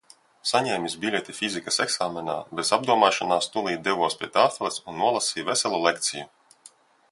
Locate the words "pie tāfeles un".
4.23-5.01